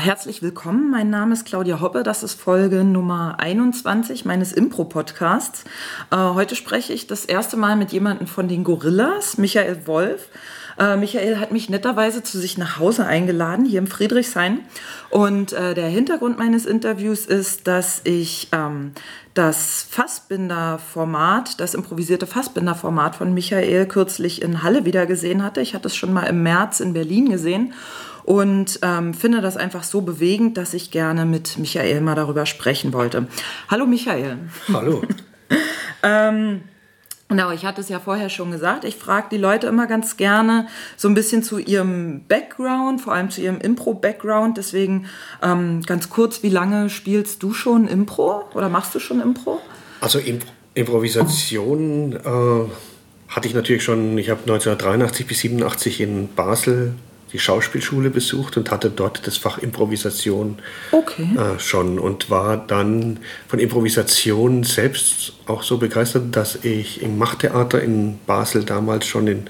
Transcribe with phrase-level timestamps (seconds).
[0.00, 0.90] herzlich willkommen.
[0.90, 2.02] Mein Name ist Claudia Hoppe.
[2.02, 5.64] Das ist Folge Nummer 21 meines Impro-Podcasts.
[6.10, 10.28] Äh, heute spreche ich das erste Mal mit jemandem von den Gorillas, Michael Wolf.
[10.78, 14.60] Äh, Michael hat mich netterweise zu sich nach Hause eingeladen, hier im Friedrichshain.
[15.10, 18.92] Und äh, der Hintergrund meines Interviews ist, dass ich ähm,
[19.34, 25.60] das Fassbinder-Format, das improvisierte Fassbinder-Format von Michael kürzlich in Halle wieder gesehen hatte.
[25.60, 27.74] Ich hatte es schon mal im März in Berlin gesehen
[28.24, 32.92] und ähm, finde das einfach so bewegend, dass ich gerne mit Michael mal darüber sprechen
[32.92, 33.26] wollte.
[33.68, 34.38] Hallo Michael.
[34.72, 35.02] Hallo.
[36.02, 36.62] ähm,
[37.30, 38.84] Genau, ich hatte es ja vorher schon gesagt.
[38.84, 43.30] Ich frage die Leute immer ganz gerne so ein bisschen zu ihrem Background, vor allem
[43.30, 44.56] zu ihrem Impro-Background.
[44.56, 45.06] Deswegen
[45.40, 49.60] ähm, ganz kurz, wie lange spielst du schon Impro oder machst du schon Impro?
[50.00, 52.68] Also Imp Improvisation äh,
[53.28, 54.18] hatte ich natürlich schon.
[54.18, 56.94] Ich habe 1983 bis 87 in Basel
[57.32, 60.58] die Schauspielschule besucht und hatte dort das Fach Improvisation
[60.90, 61.28] okay.
[61.36, 67.80] äh, schon und war dann von Improvisation selbst auch so begeistert, dass ich im Machttheater
[67.80, 69.44] in Basel damals schon in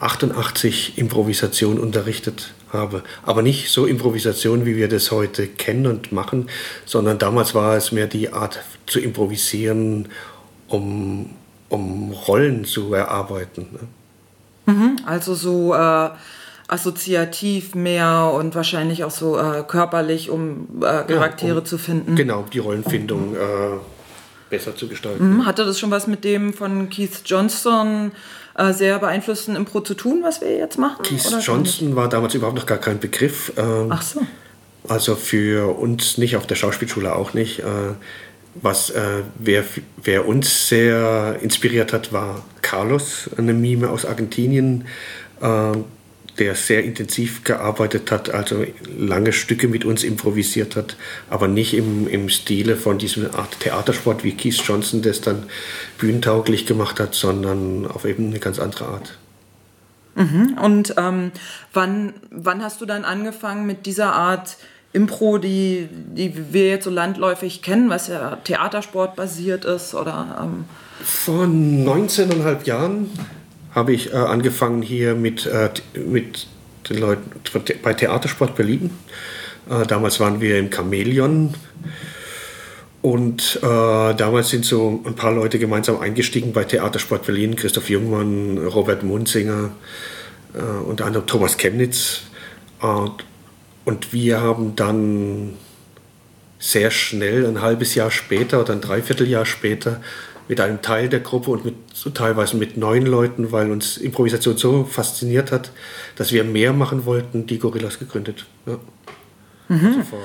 [0.00, 3.02] 88 Improvisation unterrichtet habe.
[3.22, 6.48] Aber nicht so Improvisation, wie wir das heute kennen und machen,
[6.84, 10.08] sondern damals war es mehr die Art zu improvisieren,
[10.68, 11.30] um,
[11.68, 13.68] um Rollen zu erarbeiten.
[14.66, 14.74] Ne?
[14.74, 16.10] Mhm, also so äh
[16.68, 22.16] assoziativ mehr und wahrscheinlich auch so äh, körperlich, um äh, Charaktere ja, um, zu finden.
[22.16, 23.38] Genau, die Rollenfindung äh,
[24.50, 25.36] besser zu gestalten.
[25.36, 25.46] Mhm.
[25.46, 28.12] Hatte das schon was mit dem von Keith Johnston
[28.56, 31.02] äh, sehr beeinflussten Impro zu tun, was wir jetzt machen?
[31.02, 33.52] Keith Johnston war damals überhaupt noch gar kein Begriff.
[33.56, 34.20] Ähm, Ach so.
[34.88, 37.60] Also für uns nicht, auf der Schauspielschule auch nicht.
[37.60, 37.64] Äh,
[38.54, 39.64] was, äh, wer,
[40.02, 44.84] wer uns sehr inspiriert hat, war Carlos, eine Mime aus Argentinien,
[46.38, 48.64] der sehr intensiv gearbeitet hat, also
[48.98, 50.96] lange Stücke mit uns improvisiert hat,
[51.30, 55.44] aber nicht im, im Stile von diesem Art Theatersport wie Keith Johnson das dann
[55.98, 59.18] bühnentauglich gemacht hat, sondern auf eben eine ganz andere Art.
[60.16, 60.58] Mhm.
[60.60, 61.32] Und ähm,
[61.72, 64.56] wann, wann hast du dann angefangen mit dieser Art
[64.92, 69.94] Impro, die, die wir jetzt so landläufig kennen, was ja Theatersport basiert ist?
[69.94, 70.66] Oder, ähm
[71.02, 73.10] Vor 19,5 Jahren
[73.74, 75.70] habe ich äh, angefangen hier mit, äh,
[76.06, 76.46] mit
[76.88, 77.30] den Leuten
[77.82, 78.90] bei Theatersport Berlin.
[79.68, 81.54] Äh, damals waren wir im Chamäleon
[83.04, 87.56] und äh, damals sind so ein paar Leute gemeinsam eingestiegen bei Theatersport Berlin.
[87.56, 89.72] Christoph Jungmann, Robert Munzinger,
[90.54, 92.22] äh, unter anderem Thomas Chemnitz.
[92.80, 92.86] Äh,
[93.84, 95.54] und wir haben dann
[96.58, 100.00] sehr schnell, ein halbes Jahr später oder ein Dreivierteljahr später,
[100.48, 104.56] mit einem Teil der Gruppe und mit, so teilweise mit neun Leuten, weil uns Improvisation
[104.56, 105.70] so fasziniert hat,
[106.16, 108.46] dass wir mehr machen wollten, die Gorillas gegründet.
[108.66, 108.78] Ja.
[109.68, 109.86] Mhm.
[109.86, 110.20] Also vor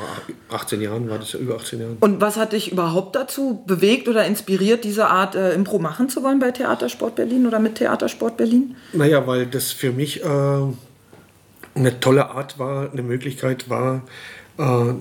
[0.50, 1.98] 18 Jahren war das ja über 18 Jahren.
[2.02, 6.24] Und was hat dich überhaupt dazu bewegt oder inspiriert, diese Art äh, Impro machen zu
[6.24, 8.76] wollen bei Theatersport Berlin oder mit Theatersport Berlin?
[8.92, 10.28] Naja, weil das für mich äh,
[11.76, 14.02] eine tolle Art war, eine Möglichkeit war,
[14.58, 14.94] äh,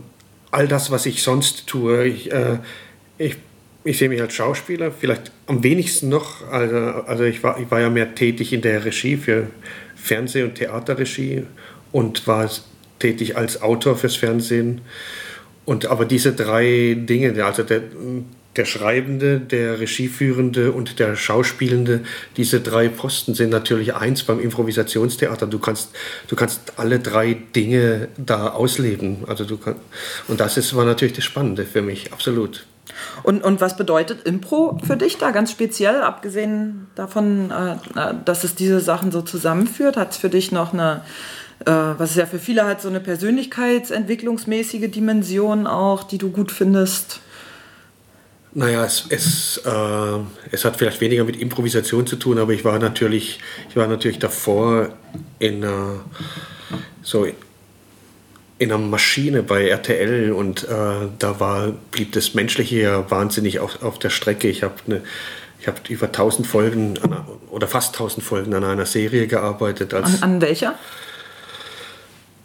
[0.53, 2.05] all das, was ich sonst tue.
[2.07, 2.59] Ich, äh,
[3.19, 3.37] ich
[3.89, 6.47] ich sehe mich als Schauspieler, vielleicht am wenigsten noch.
[6.51, 9.47] Also, also ich, war, ich war ja mehr tätig in der Regie für
[9.97, 11.45] Fernseh- und Theaterregie
[11.91, 12.51] und war
[12.99, 14.83] tätig als Autor fürs Fernsehen.
[15.65, 17.81] Und aber diese drei Dinge, also der,
[18.57, 22.03] der Schreibende, der Regieführende und der Schauspielende,
[22.37, 25.47] diese drei Posten sind natürlich eins beim Improvisationstheater.
[25.47, 25.93] Du kannst,
[26.29, 29.25] du kannst alle drei Dinge da ausleben.
[29.27, 29.77] Also du kann,
[30.27, 32.67] und das ist, war natürlich das Spannende für mich, absolut.
[33.23, 38.45] Und, und was bedeutet Impro für dich da ganz speziell, abgesehen davon, äh, äh, dass
[38.45, 39.97] es diese Sachen so zusammenführt?
[39.97, 41.03] Hat es für dich noch eine,
[41.67, 46.53] äh, was ist ja für viele halt so eine persönlichkeitsentwicklungsmäßige Dimension auch, die du gut
[46.53, 47.21] findest?
[48.55, 50.19] Naja, es, es, äh,
[50.51, 54.19] es hat vielleicht weniger mit Improvisation zu tun, aber ich war natürlich, ich war natürlich
[54.19, 54.89] davor
[55.39, 55.69] in äh,
[57.03, 57.27] so
[58.59, 63.83] in einer Maschine bei RTL und äh, da war, blieb das Menschliche ja wahnsinnig auf,
[63.83, 64.49] auf der Strecke.
[64.49, 65.03] Ich habe
[65.61, 69.95] ich habe über 1000 Folgen an, oder fast 1000 Folgen an einer Serie gearbeitet.
[69.95, 70.75] An, an welcher?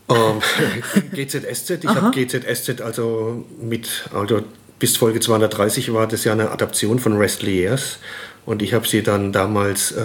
[0.10, 0.42] Ähm,
[1.14, 1.84] GZSZ.
[1.84, 4.44] Ich habe GZSZ also mit, also
[4.80, 8.00] bis Folge 230 war das ja eine Adaption von Wrestliers
[8.46, 10.04] und ich habe sie dann damals äh,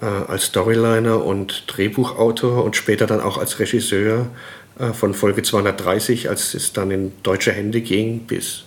[0.00, 4.26] äh, als Storyliner und Drehbuchautor und später dann auch als Regisseur
[4.92, 8.64] von Folge 230, als es dann in deutsche Hände ging, bis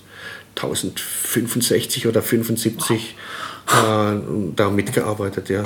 [0.55, 3.15] 1065 oder 75.
[3.67, 4.21] äh,
[4.55, 5.63] da mitgearbeitet, ja.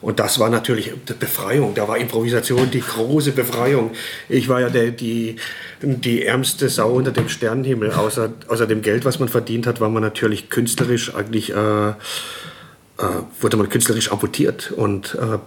[0.00, 3.92] Und das war natürlich die Befreiung, da war Improvisation die große Befreiung.
[4.28, 5.36] Ich war ja der, die,
[5.80, 7.92] die ärmste Sau unter dem Sternenhimmel.
[7.92, 11.94] Außer, außer dem Geld, was man verdient hat, war man natürlich künstlerisch eigentlich, äh, äh,
[13.40, 14.72] wurde man künstlerisch amputiert.
[14.72, 15.38] Und, äh,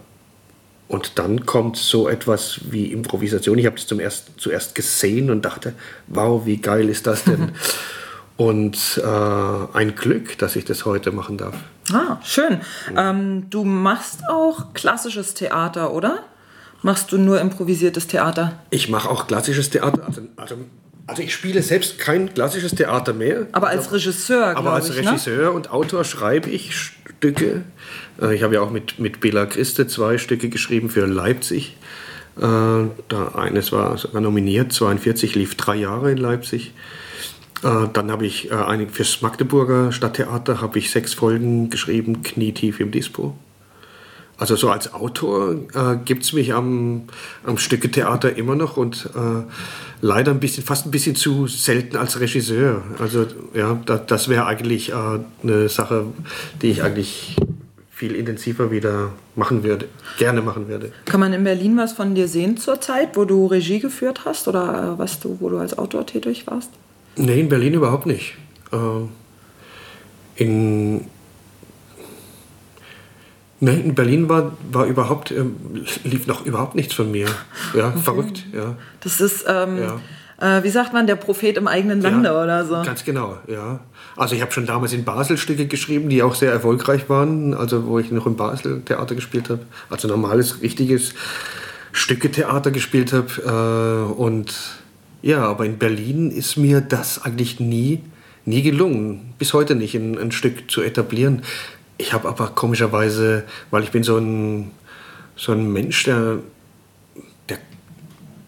[0.87, 3.57] und dann kommt so etwas wie Improvisation.
[3.57, 5.73] Ich habe das zum erst, zuerst gesehen und dachte,
[6.07, 7.51] wow, wie geil ist das denn?
[8.37, 11.55] und äh, ein Glück, dass ich das heute machen darf.
[11.91, 12.61] Ah, schön.
[12.95, 16.23] Ähm, du machst auch klassisches Theater, oder?
[16.83, 18.53] Machst du nur improvisiertes Theater?
[18.69, 20.05] Ich mache auch klassisches Theater.
[20.05, 20.55] Also, also,
[21.07, 23.47] also, ich spiele selbst kein klassisches Theater mehr.
[23.51, 25.11] Aber als Regisseur, Aber als ich, ne?
[25.11, 25.51] Regisseur ne?
[25.51, 27.63] und Autor schreibe ich Stücke.
[28.21, 31.75] Äh, ich habe ja auch mit, mit Bela Christe zwei Stücke geschrieben für Leipzig.
[32.37, 36.73] Äh, da eines war sogar nominiert, 42, lief drei Jahre in Leipzig.
[37.63, 42.91] Äh, dann habe ich äh, fürs Magdeburger Stadttheater habe ich sechs Folgen geschrieben, knietief im
[42.91, 43.35] Dispo.
[44.37, 47.03] Also so als Autor äh, gibt es mich am,
[47.43, 49.43] am Stücketheater immer noch und äh,
[50.01, 52.83] leider ein bisschen, fast ein bisschen zu selten als Regisseur.
[52.99, 53.25] Also
[53.55, 56.05] ja, da, das wäre eigentlich äh, eine Sache,
[56.61, 57.35] die ich eigentlich
[57.89, 59.87] viel intensiver wieder machen würde,
[60.19, 60.91] gerne machen würde.
[61.05, 64.47] Kann man in Berlin was von dir sehen zur Zeit, wo du Regie geführt hast
[64.47, 66.69] oder äh, was du, wo du als Autor tätig warst?
[67.15, 68.35] Nee, in Berlin überhaupt nicht.
[68.71, 68.77] Äh,
[70.35, 71.05] in,
[73.59, 75.43] nee, in Berlin war, war überhaupt, äh,
[76.03, 77.27] lief noch überhaupt nichts von mir.
[77.75, 77.99] Ja, okay.
[77.99, 78.45] verrückt.
[78.53, 78.75] Ja.
[79.01, 80.57] Das ist, ähm, ja.
[80.59, 82.81] äh, wie sagt man, der Prophet im eigenen Lande ja, oder so.
[82.83, 83.79] Ganz genau, ja.
[84.15, 87.85] Also ich habe schon damals in Basel Stücke geschrieben, die auch sehr erfolgreich waren, also
[87.85, 89.61] wo ich noch in Basel Theater gespielt habe.
[89.89, 91.13] Also normales, richtiges
[91.91, 94.07] Stücke-Theater gespielt habe.
[94.09, 94.53] Äh, und
[95.21, 98.03] ja, aber in Berlin ist mir das eigentlich nie,
[98.45, 99.33] nie gelungen.
[99.37, 101.41] Bis heute nicht, ein, ein Stück zu etablieren.
[101.97, 104.71] Ich habe aber komischerweise, weil ich bin so ein,
[105.35, 106.39] so ein Mensch, der,
[107.49, 107.57] der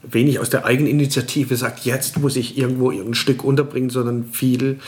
[0.03, 4.79] wenig aus der Eigeninitiative sagt, jetzt muss ich irgendwo ein Stück unterbringen, sondern viel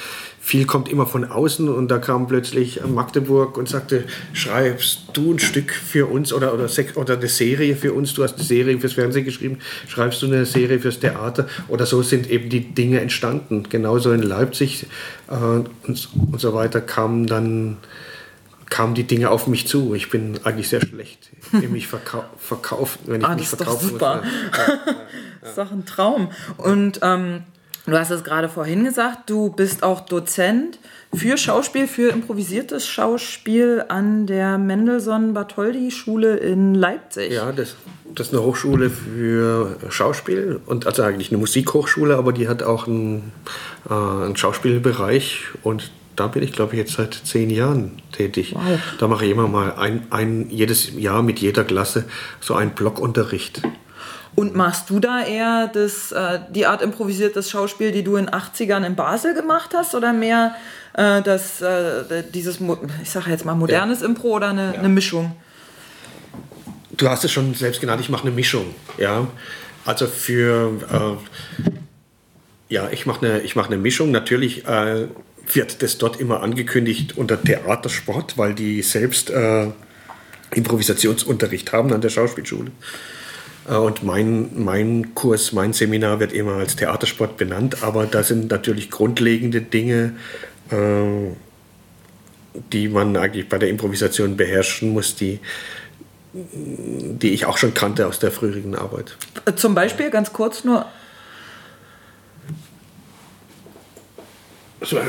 [0.44, 1.70] viel kommt immer von außen.
[1.70, 6.68] Und da kam plötzlich Magdeburg und sagte, schreibst du ein Stück für uns oder, oder,
[6.96, 10.46] oder eine Serie für uns, du hast eine Serie fürs Fernsehen geschrieben, schreibst du eine
[10.46, 11.48] Serie fürs Theater?
[11.68, 13.68] Oder so sind eben die Dinge entstanden.
[13.70, 14.88] Genauso in Leipzig
[15.30, 17.78] äh, und, und so weiter kamen dann
[18.72, 19.94] kamen die Dinge auf mich zu.
[19.94, 23.92] Ich bin eigentlich sehr schlecht in mich verkau verkaufen, wenn ich ah, mich verkaufen muss.
[23.92, 24.24] Super.
[24.24, 24.96] Ja, ja, ja.
[25.42, 26.32] das ist doch ein Traum.
[26.58, 27.44] Und ähm,
[27.88, 30.78] Du hast es gerade vorhin gesagt, du bist auch Dozent
[31.14, 37.32] für Schauspiel, für improvisiertes Schauspiel an der Mendelssohn-Bartholdy-Schule in Leipzig.
[37.32, 37.76] Ja, das,
[38.14, 42.86] das ist eine Hochschule für Schauspiel und also eigentlich eine Musikhochschule, aber die hat auch
[42.86, 43.32] einen,
[43.90, 45.92] äh, einen Schauspielbereich und
[46.22, 48.54] da bin ich, glaube ich, jetzt seit zehn Jahren tätig.
[48.54, 48.80] Wow.
[49.00, 52.06] Da mache ich immer mal ein, ein, jedes Jahr mit jeder Klasse
[52.40, 53.64] so einen Blockunterricht.
[54.36, 58.36] Und machst du da eher das, äh, die Art improvisiertes Schauspiel, die du in den
[58.36, 60.54] 80ern in Basel gemacht hast, oder mehr
[60.94, 62.60] äh, das, äh, dieses,
[63.02, 64.06] ich sage jetzt mal, modernes ja.
[64.06, 64.80] Impro oder eine, ja.
[64.80, 65.36] eine, Mischung?
[66.92, 68.76] Du hast es schon selbst genannt, ich mache eine Mischung.
[69.00, 69.26] Ja?
[69.86, 71.18] Also für,
[71.50, 71.56] äh,
[72.72, 74.12] ja, ich mache eine, mach eine Mischung.
[74.12, 75.08] Natürlich äh,
[75.54, 79.68] wird das dort immer angekündigt unter Theatersport, weil die selbst äh,
[80.54, 82.72] Improvisationsunterricht haben an der Schauspielschule.
[83.68, 88.52] Äh, und mein, mein Kurs, mein Seminar wird immer als Theatersport benannt, aber da sind
[88.52, 90.14] natürlich grundlegende Dinge,
[90.70, 91.32] äh,
[92.74, 95.40] die man eigentlich bei der Improvisation beherrschen muss, die,
[96.34, 99.16] die ich auch schon kannte aus der früheren Arbeit.
[99.56, 100.86] Zum Beispiel ganz kurz nur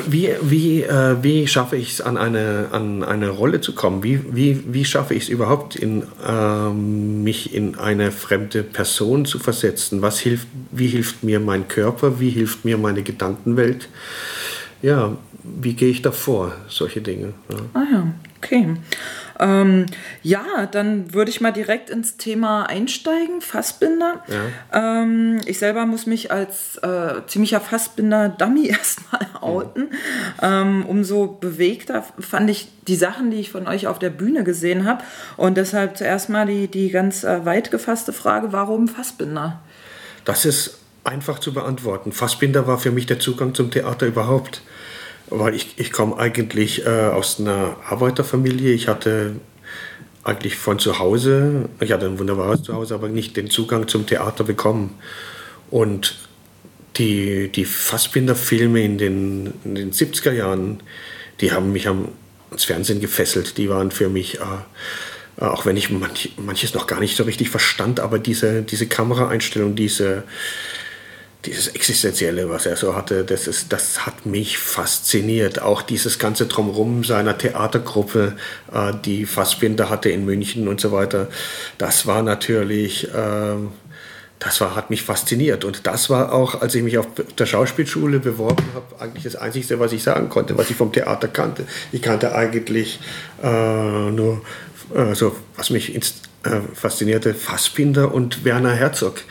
[0.06, 4.02] Wie, wie, äh, wie schaffe ich es, an eine, an eine Rolle zu kommen?
[4.02, 9.38] Wie, wie, wie schaffe ich es überhaupt, in, äh, mich in eine fremde Person zu
[9.38, 10.02] versetzen?
[10.02, 12.20] Was hilft, wie hilft mir mein Körper?
[12.20, 13.88] Wie hilft mir meine Gedankenwelt?
[14.82, 16.52] Ja, wie gehe ich da vor?
[16.68, 17.32] Solche Dinge.
[17.48, 17.56] Ja.
[17.72, 18.76] Ah ja, okay.
[19.42, 19.86] Ähm,
[20.22, 24.22] ja, dann würde ich mal direkt ins Thema einsteigen, Fassbinder.
[24.28, 25.02] Ja.
[25.02, 29.88] Ähm, ich selber muss mich als äh, ziemlicher Fassbinder-Dummy erstmal outen.
[30.40, 30.62] Ja.
[30.62, 34.86] Ähm, umso bewegter fand ich die Sachen, die ich von euch auf der Bühne gesehen
[34.86, 35.02] habe.
[35.36, 39.60] Und deshalb zuerst mal die, die ganz äh, weit gefasste Frage, warum Fassbinder?
[40.24, 42.12] Das ist einfach zu beantworten.
[42.12, 44.62] Fassbinder war für mich der Zugang zum Theater überhaupt
[45.30, 48.72] weil ich, ich komme eigentlich äh, aus einer Arbeiterfamilie.
[48.72, 49.36] Ich hatte
[50.24, 54.44] eigentlich von zu Hause, ich hatte ein wunderbares Zuhause, aber nicht den Zugang zum Theater
[54.44, 54.98] bekommen.
[55.70, 56.16] Und
[56.96, 60.82] die, die Fassbinder-Filme in den, in den 70er Jahren,
[61.40, 62.08] die haben mich am,
[62.50, 63.56] ans Fernsehen gefesselt.
[63.58, 67.48] Die waren für mich, äh, auch wenn ich manch, manches noch gar nicht so richtig
[67.50, 70.24] verstand, aber diese, diese Kameraeinstellung, diese,
[71.44, 75.60] dieses Existenzielle, was er so hatte, das, ist, das hat mich fasziniert.
[75.60, 78.36] Auch dieses ganze Drumherum seiner Theatergruppe,
[78.72, 81.28] äh, die Fassbinder hatte in München und so weiter,
[81.78, 83.56] das war natürlich, äh,
[84.38, 85.64] das war, hat mich fasziniert.
[85.64, 87.06] Und das war auch, als ich mich auf
[87.36, 91.26] der Schauspielschule beworben habe, eigentlich das Einzige, was ich sagen konnte, was ich vom Theater
[91.26, 91.64] kannte.
[91.90, 93.00] Ich kannte eigentlich
[93.42, 94.42] äh, nur,
[94.94, 96.00] äh, so, was mich äh,
[96.74, 99.22] faszinierte, Fassbinder und Werner Herzog.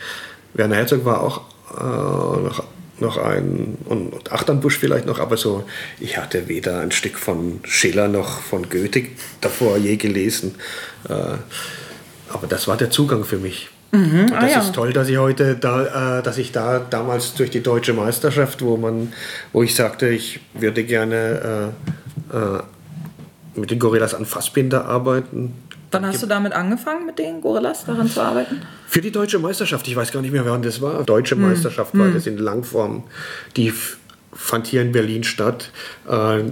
[0.54, 2.64] Werner Herzog war auch äh, noch,
[2.98, 5.64] noch ein und Achternbusch vielleicht noch, aber so,
[6.00, 9.04] ich hatte weder ein Stück von Schiller noch von Goethe
[9.40, 10.54] davor je gelesen.
[11.08, 11.12] Äh,
[12.32, 13.68] aber das war der Zugang für mich.
[13.92, 14.60] Mhm, und ah, das ja.
[14.60, 18.62] ist toll, dass ich heute da, äh, dass ich da damals durch die deutsche Meisterschaft,
[18.62, 19.12] wo man,
[19.52, 21.72] wo ich sagte, ich würde gerne
[22.32, 22.62] äh, äh,
[23.54, 25.52] mit den Gorillas an Fassbinder arbeiten,
[25.92, 28.62] Wann hast du damit angefangen, mit den Gorillas daran zu arbeiten?
[28.86, 29.86] Für die deutsche Meisterschaft.
[29.88, 31.04] Ich weiß gar nicht mehr, wann das war.
[31.04, 31.42] Deutsche hm.
[31.42, 32.14] Meisterschaft war hm.
[32.14, 33.04] das in Langform.
[33.56, 33.72] Die
[34.32, 35.70] fand hier in Berlin statt.
[36.08, 36.44] Äh,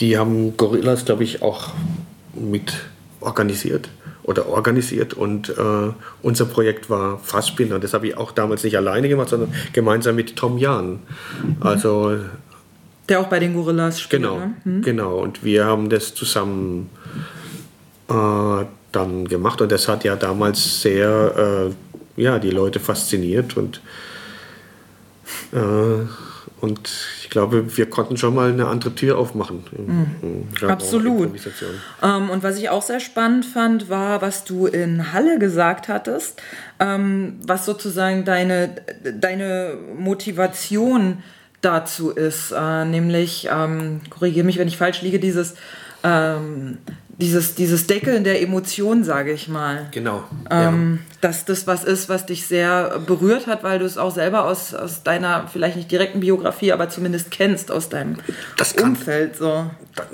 [0.00, 1.72] die haben Gorillas, glaube ich, auch
[2.34, 2.74] mit
[3.20, 3.88] organisiert
[4.22, 7.78] oder organisiert und äh, unser Projekt war Fassbinder.
[7.78, 11.00] Das habe ich auch damals nicht alleine gemacht, sondern gemeinsam mit Tom Jahn.
[11.60, 12.18] Also
[13.08, 14.22] der auch bei den Gorillas spielt.
[14.22, 14.54] Genau, ne?
[14.64, 14.82] hm.
[14.82, 15.16] genau.
[15.18, 16.90] Und wir haben das zusammen
[18.08, 23.80] äh, dann gemacht und das hat ja damals sehr äh, ja, die Leute fasziniert und,
[25.52, 26.06] äh,
[26.60, 26.90] und
[27.22, 29.62] ich glaube, wir konnten schon mal eine andere Tür aufmachen.
[29.70, 30.68] Mhm.
[30.68, 31.30] Absolut.
[32.02, 36.42] Ähm, und was ich auch sehr spannend fand, war, was du in Halle gesagt hattest,
[36.80, 38.70] ähm, was sozusagen deine,
[39.20, 41.22] deine Motivation
[41.60, 45.54] dazu ist, äh, nämlich, ähm, korrigiere mich, wenn ich falsch liege, dieses
[46.02, 46.78] ähm,
[47.20, 49.88] dieses, dieses Deckeln der Emotionen, sage ich mal.
[49.90, 50.22] Genau.
[50.50, 51.18] Ähm, ja.
[51.20, 54.72] Dass das was ist, was dich sehr berührt hat, weil du es auch selber aus,
[54.72, 58.18] aus deiner vielleicht nicht direkten Biografie, aber zumindest kennst aus deinem
[58.56, 59.34] das Umfeld.
[59.36, 59.68] So.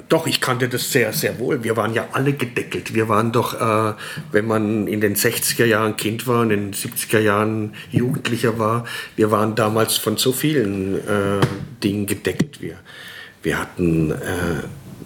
[0.09, 1.63] Doch, ich kannte das sehr, sehr wohl.
[1.63, 2.95] Wir waren ja alle gedeckelt.
[2.95, 3.95] Wir waren doch, äh,
[4.33, 8.87] wenn man in den 60er Jahren Kind war und in den 70er Jahren Jugendlicher war,
[9.17, 11.41] wir waren damals von so vielen äh,
[11.83, 12.63] Dingen gedeckelt.
[12.63, 12.77] Wir,
[13.43, 14.11] wir hatten...
[14.11, 14.15] Äh,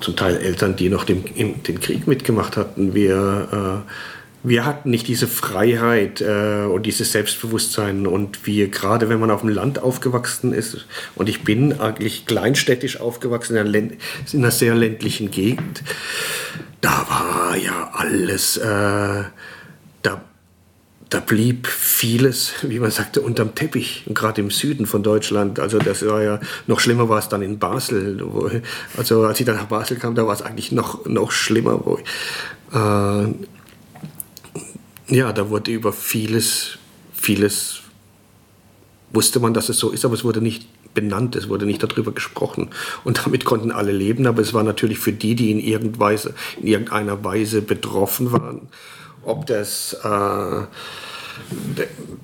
[0.00, 1.24] zum Teil Eltern, die noch den,
[1.62, 2.94] den Krieg mitgemacht hatten.
[2.94, 8.06] Wir, äh, wir hatten nicht diese Freiheit äh, und dieses Selbstbewusstsein.
[8.06, 13.00] Und wir, gerade wenn man auf dem Land aufgewachsen ist, und ich bin eigentlich kleinstädtisch
[13.00, 13.98] aufgewachsen, in einer, in
[14.34, 15.82] einer sehr ländlichen Gegend,
[16.80, 19.24] da war ja alles, äh,
[21.10, 25.58] da blieb vieles, wie man sagte, unterm Teppich, gerade im Süden von Deutschland.
[25.58, 28.20] Also das war ja, noch schlimmer war es dann in Basel.
[28.22, 28.50] Wo,
[28.96, 31.80] also als ich dann nach Basel kam, da war es eigentlich noch, noch schlimmer.
[31.84, 31.98] Wo,
[32.76, 33.34] äh,
[35.14, 36.78] ja, da wurde über vieles,
[37.14, 37.80] vieles,
[39.10, 42.12] wusste man, dass es so ist, aber es wurde nicht benannt, es wurde nicht darüber
[42.12, 42.68] gesprochen.
[43.04, 47.24] Und damit konnten alle leben, aber es war natürlich für die, die in, in irgendeiner
[47.24, 48.68] Weise betroffen waren,
[49.28, 50.62] ob das äh,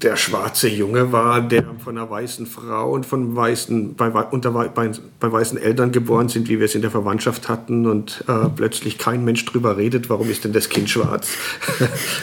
[0.03, 4.69] der, schwarze Junge war, der von einer weißen Frau und von weißen, bei, unter, bei,
[4.69, 8.99] bei weißen Eltern geboren sind, wie wir es in der Verwandtschaft hatten und äh, plötzlich
[8.99, 11.31] kein Mensch drüber redet, warum ist denn das Kind schwarz?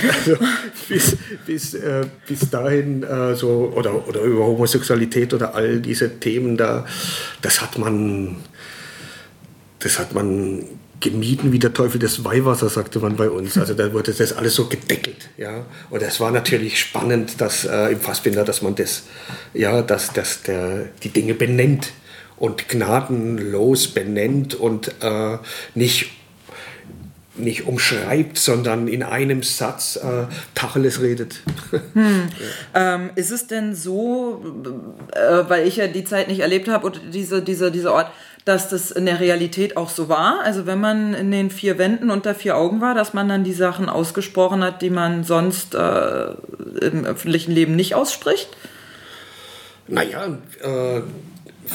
[0.08, 0.38] also
[0.88, 6.58] bis, bis, äh, bis dahin äh, so, oder, oder über Homosexualität oder all diese Themen
[6.58, 6.86] da,
[7.42, 8.36] das hat man,
[9.80, 10.66] das hat man
[11.02, 13.58] gemieden wie der Teufel des Weihwasser, sagte man bei uns.
[13.58, 15.30] Also da wurde das alles so gedeckelt.
[15.38, 15.66] Ja?
[15.90, 19.04] Und es war natürlich spannend, dass äh, im Fassbinder, dass man das,
[19.54, 21.92] ja, dass, dass der, die Dinge benennt
[22.38, 25.38] und gnadenlos benennt und äh,
[25.76, 26.12] nicht
[27.36, 31.42] nicht umschreibt, sondern in einem Satz äh, Tacheles redet.
[31.94, 32.28] Hm.
[32.74, 32.96] Ja.
[32.96, 34.44] Ähm, ist es denn so,
[35.14, 38.12] äh, weil ich ja die Zeit nicht erlebt habe und diese, diese, dieser Ort,
[38.46, 40.42] dass das in der Realität auch so war.
[40.44, 43.54] Also wenn man in den vier Wänden unter vier Augen war, dass man dann die
[43.54, 46.32] Sachen ausgesprochen hat, die man sonst äh,
[46.82, 48.50] im öffentlichen Leben nicht ausspricht?
[49.88, 51.02] Naja, äh,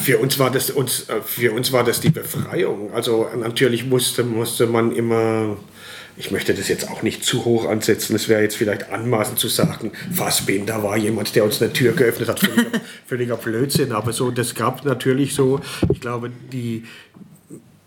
[0.01, 2.93] für uns war das uns, äh, für uns war das die Befreiung.
[2.93, 5.57] Also natürlich musste, musste man immer
[6.19, 8.15] ich möchte das jetzt auch nicht zu hoch ansetzen.
[8.15, 12.27] Es wäre jetzt vielleicht anmaßend zu sagen, Fassbinder war jemand, der uns eine Tür geöffnet
[12.27, 12.39] hat.
[12.39, 13.91] Völliger, völliger Blödsinn.
[13.91, 15.59] Aber so, das gab natürlich so,
[15.93, 16.85] ich glaube, die,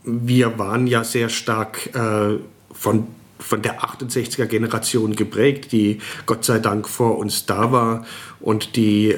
[0.04, 2.38] wir waren ja sehr stark äh,
[2.72, 3.08] von
[3.40, 8.04] von der 68er Generation geprägt, die Gott sei Dank vor uns da war
[8.38, 9.16] und die,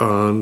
[0.00, 0.32] äh,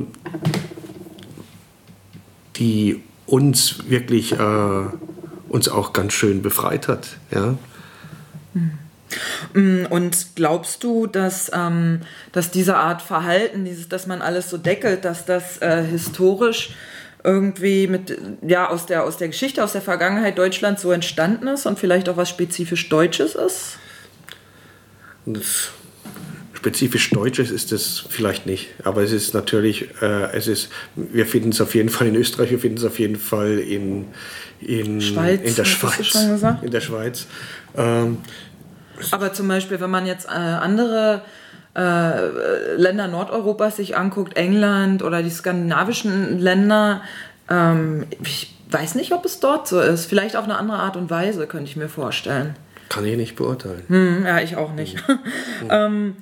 [2.58, 4.84] die uns wirklich äh,
[5.48, 7.16] uns auch ganz schön befreit hat.
[7.30, 7.56] Ja.
[9.54, 12.00] Mm, und glaubst du, dass, ähm,
[12.32, 16.74] dass diese Art Verhalten, dieses, dass man alles so deckelt, dass das äh, historisch
[17.24, 21.66] irgendwie mit, ja, aus der, aus der Geschichte, aus der Vergangenheit Deutschlands so entstanden ist
[21.66, 23.78] und vielleicht auch was spezifisch Deutsches ist?
[25.26, 25.70] Das
[26.58, 31.50] spezifisch Deutsches ist es vielleicht nicht, aber es ist natürlich, äh, es ist, wir finden
[31.50, 34.06] es auf jeden Fall in Österreich, wir finden es auf jeden Fall in,
[34.60, 36.14] in, Schweiz, in der Schweiz.
[36.62, 37.26] In der Schweiz.
[37.76, 38.18] Ähm,
[39.12, 41.22] aber zum Beispiel, wenn man jetzt äh, andere
[41.76, 47.02] äh, Länder Nordeuropas sich anguckt, England oder die skandinavischen Länder,
[47.48, 50.06] ähm, ich weiß nicht, ob es dort so ist.
[50.06, 52.56] Vielleicht auf eine andere Art und Weise, könnte ich mir vorstellen.
[52.88, 53.84] Kann ich nicht beurteilen.
[53.86, 55.06] Hm, ja, ich auch nicht.
[55.06, 55.18] Hm.
[55.70, 56.16] ähm,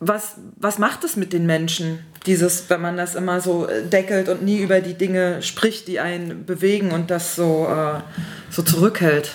[0.00, 4.28] was, was macht es mit den Menschen, dieses, wenn man das immer so äh, deckelt
[4.28, 8.00] und nie über die Dinge spricht, die einen bewegen und das so, äh,
[8.50, 9.30] so zurückhält?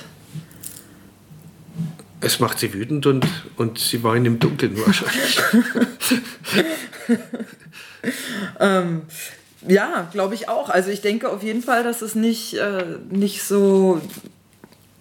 [2.20, 3.26] Es macht sie wütend und,
[3.58, 5.40] und sie weinen im Dunkeln wahrscheinlich.
[8.60, 9.02] ähm,
[9.68, 10.70] ja, glaube ich auch.
[10.70, 14.02] Also ich denke auf jeden Fall, dass es nicht, äh, nicht so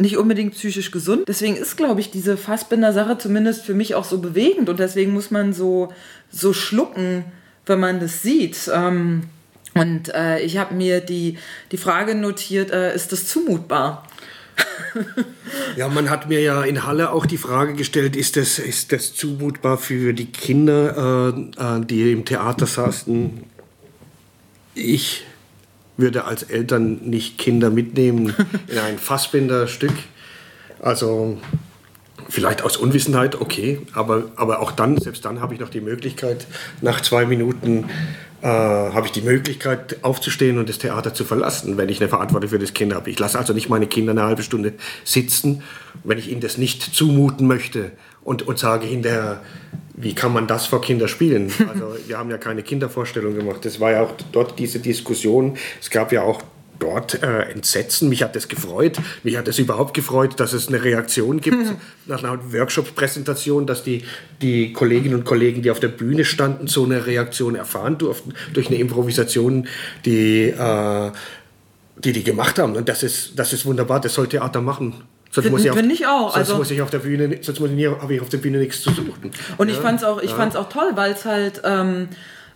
[0.00, 1.25] nicht unbedingt psychisch gesund.
[1.28, 5.30] Deswegen ist, glaube ich, diese Fassbinder-Sache zumindest für mich auch so bewegend und deswegen muss
[5.30, 5.92] man so,
[6.30, 7.25] so schlucken,
[7.66, 8.71] wenn man das sieht.
[8.73, 9.25] Ähm,
[9.75, 11.38] und äh, ich habe mir die,
[11.71, 14.07] die Frage notiert, äh, ist das zumutbar?
[15.76, 19.14] ja, man hat mir ja in Halle auch die Frage gestellt, ist das, ist das
[19.14, 23.45] zumutbar für die Kinder, äh, die im Theater saßen?
[24.75, 25.25] Ich
[26.00, 28.35] würde als Eltern nicht Kinder mitnehmen
[28.69, 29.95] in ein Fassbinderstück.
[30.80, 31.38] Also
[32.28, 36.47] vielleicht aus Unwissenheit, okay, aber, aber auch dann, selbst dann habe ich noch die Möglichkeit,
[36.80, 37.87] nach zwei Minuten
[38.42, 42.50] äh, habe ich die Möglichkeit aufzustehen und das Theater zu verlassen, wenn ich eine Verantwortung
[42.50, 43.11] für das Kind habe.
[43.11, 45.62] Ich lasse also nicht meine Kinder eine halbe Stunde sitzen,
[46.04, 47.92] wenn ich ihnen das nicht zumuten möchte
[48.23, 49.41] und, und sage hinterher,
[49.95, 51.53] wie kann man das vor Kinder spielen?
[51.69, 53.65] Also wir haben ja keine Kindervorstellung gemacht.
[53.67, 55.57] Es war ja auch dort diese Diskussion.
[55.81, 56.43] Es gab ja auch
[56.81, 58.09] dort äh, Entsetzen.
[58.09, 58.99] Mich hat das gefreut.
[59.23, 61.75] Mich hat es überhaupt gefreut, dass es eine Reaktion gibt
[62.07, 64.03] nach einer Workshop-Präsentation, dass die,
[64.42, 68.68] die Kolleginnen und Kollegen, die auf der Bühne standen, so eine Reaktion erfahren durften durch
[68.68, 69.68] eine Improvisation,
[70.05, 71.11] die, äh,
[71.99, 72.75] die die gemacht haben.
[72.75, 74.01] Und das ist, das ist wunderbar.
[74.01, 74.94] Das soll Theater machen.
[75.33, 76.23] Sonst Find, muss ich, auf, ich auch.
[76.23, 78.59] Sonst also, muss ich auf der Bühne, sonst muss ich, habe ich auf der Bühne
[78.59, 79.31] nichts zu suchen.
[79.59, 80.61] Und ja, ich fand es auch, ja.
[80.61, 82.09] auch toll, weil es halt ähm,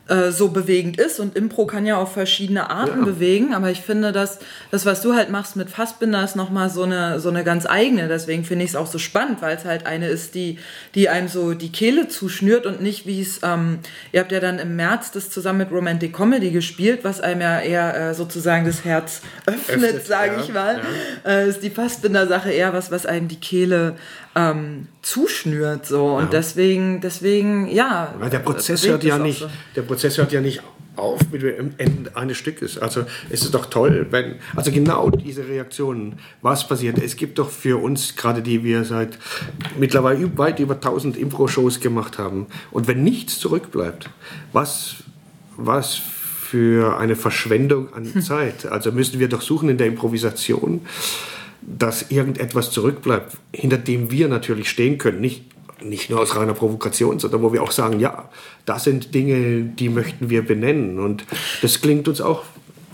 [0.06, 3.04] äh, so bewegend ist und Impro kann ja auf verschiedene Arten ja.
[3.04, 4.38] bewegen, aber ich finde, dass
[4.70, 8.06] das, was du halt machst mit Fassbinder, ist nochmal so eine, so eine ganz eigene.
[8.06, 10.58] Deswegen finde ich es auch so spannend, weil es halt eine ist, die,
[10.94, 13.78] die einem so die Kehle zuschnürt und nicht wie es, ähm,
[14.12, 17.60] ihr habt ja dann im März das zusammen mit Romantic Comedy gespielt, was einem ja
[17.60, 20.82] eher äh, sozusagen das Herz öffnet, sage ja, ich mal.
[21.24, 21.30] Ja.
[21.30, 23.96] Äh, ist die Fassbinder-Sache eher was, was einem die Kehle
[24.34, 26.30] ähm, zuschnürt so und ja.
[26.30, 29.50] deswegen deswegen ja Weil der Prozess hört ja nicht so.
[29.76, 30.62] der Prozess hört ja nicht
[30.96, 35.46] auf mit dem Ende eines Stückes also es ist doch toll wenn also genau diese
[35.46, 39.18] Reaktionen was passiert es gibt doch für uns gerade die wir seit
[39.78, 44.10] mittlerweile weit über 1000 Impro Shows gemacht haben und wenn nichts zurückbleibt
[44.52, 44.96] was
[45.56, 48.22] was für eine Verschwendung an hm.
[48.22, 50.80] Zeit also müssen wir doch suchen in der Improvisation
[51.66, 55.20] dass irgendetwas zurückbleibt, hinter dem wir natürlich stehen können.
[55.20, 55.44] Nicht,
[55.82, 58.28] nicht nur aus reiner Provokation, sondern wo wir auch sagen, ja,
[58.66, 60.98] das sind Dinge, die möchten wir benennen.
[60.98, 61.24] Und
[61.62, 62.44] das klingt uns auch,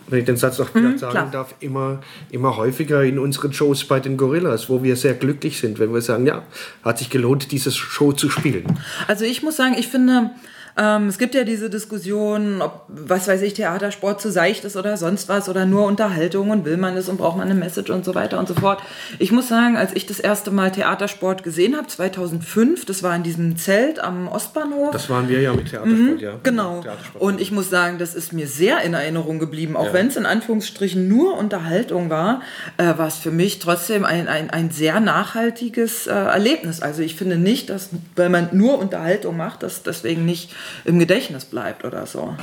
[0.09, 1.31] wenn ich den Satz noch mhm, sagen klar.
[1.31, 5.79] darf, immer, immer häufiger in unseren Shows bei den Gorillas, wo wir sehr glücklich sind,
[5.79, 6.43] wenn wir sagen, ja,
[6.83, 8.65] hat sich gelohnt, dieses Show zu spielen.
[9.07, 10.31] Also ich muss sagen, ich finde,
[10.77, 14.97] ähm, es gibt ja diese Diskussion, ob, was weiß ich, Theatersport zu seicht ist oder
[14.97, 18.05] sonst was oder nur Unterhaltung und will man es und braucht man eine Message und
[18.05, 18.81] so weiter und so fort.
[19.19, 23.23] Ich muss sagen, als ich das erste Mal Theatersport gesehen habe, 2005, das war in
[23.23, 24.91] diesem Zelt am Ostbahnhof.
[24.93, 26.33] Das waren wir ja mit Theatersport, mhm, ja.
[26.43, 26.83] Genau.
[27.19, 29.77] Und ich muss sagen, das ist mir sehr in Erinnerung geblieben.
[29.77, 29.93] Auch ja.
[29.93, 32.43] wenn es in Anführungsstrichen nur Unterhaltung war,
[32.77, 36.81] äh, war es für mich trotzdem ein, ein, ein sehr nachhaltiges äh, Erlebnis.
[36.81, 40.51] Also ich finde nicht, dass, wenn man nur Unterhaltung macht, dass deswegen nicht
[40.85, 42.37] im Gedächtnis bleibt oder so.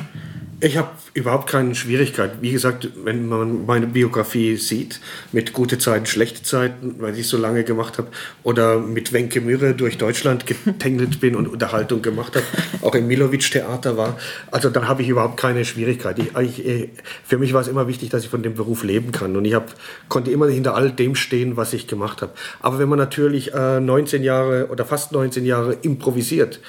[0.60, 2.42] Ich habe überhaupt keine Schwierigkeit.
[2.42, 5.00] Wie gesagt, wenn man meine Biografie sieht,
[5.32, 8.08] mit gute Zeiten, schlechte Zeiten, weil ich so lange gemacht habe,
[8.42, 12.46] oder mit Wenke Mürre durch Deutschland getängelt bin und Unterhaltung gemacht habe,
[12.82, 14.18] auch im Milovic-Theater war,
[14.50, 16.18] also dann habe ich überhaupt keine Schwierigkeit.
[16.18, 16.90] Ich, ich,
[17.24, 19.54] für mich war es immer wichtig, dass ich von dem Beruf leben kann und ich
[19.54, 19.76] hab,
[20.10, 22.32] konnte immer hinter all dem stehen, was ich gemacht habe.
[22.62, 26.62] Aber wenn man natürlich äh, 19 Jahre oder fast 19 Jahre improvisiert,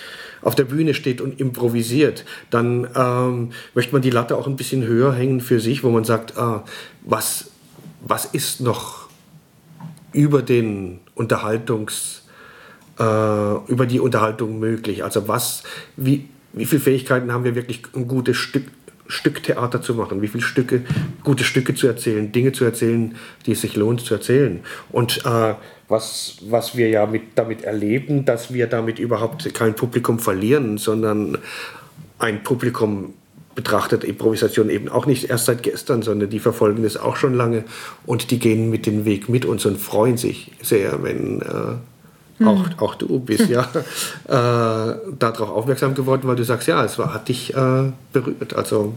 [0.42, 4.84] auf der Bühne steht und improvisiert, dann ähm, möchte man die Latte auch ein bisschen
[4.84, 6.64] höher hängen für sich, wo man sagt, ah,
[7.02, 7.50] was,
[8.06, 9.08] was ist noch
[10.12, 12.22] über den Unterhaltungs,
[12.98, 15.04] äh, über die Unterhaltung möglich.
[15.04, 15.62] Also was,
[15.96, 18.64] wie, wie viele Fähigkeiten haben wir wirklich, ein gutes Stück,
[19.08, 20.82] Stück Theater zu machen, wie viele Stücke,
[21.24, 23.16] gute Stücke zu erzählen, Dinge zu erzählen,
[23.46, 24.60] die es sich lohnt zu erzählen.
[24.92, 25.54] Und äh,
[25.88, 31.38] was, was wir ja mit, damit erleben, dass wir damit überhaupt kein Publikum verlieren, sondern
[32.18, 33.14] ein Publikum
[33.54, 37.64] betrachtet Improvisation eben auch nicht erst seit gestern, sondern die verfolgen das auch schon lange
[38.06, 41.74] und die gehen mit dem Weg mit uns und freuen sich sehr, wenn äh,
[42.38, 42.78] hm.
[42.78, 43.62] auch du bist ja
[44.26, 48.54] äh, darauf aufmerksam geworden, weil du sagst, ja, es war, hat dich äh, berührt.
[48.54, 48.94] Also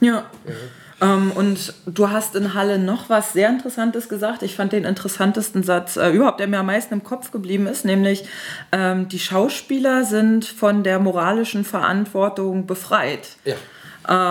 [0.00, 0.24] ja.
[0.46, 0.54] ja.
[1.00, 4.42] Ähm, und du hast in Halle noch was sehr Interessantes gesagt.
[4.42, 7.84] Ich fand den interessantesten Satz äh, überhaupt, der mir am meisten im Kopf geblieben ist,
[7.84, 8.24] nämlich
[8.72, 13.28] ähm, die Schauspieler sind von der moralischen Verantwortung befreit.
[13.44, 13.56] Ja.